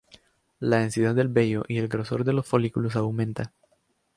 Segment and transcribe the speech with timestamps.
[0.59, 3.53] La densidad del vello y el grosor de los folículos aumenta.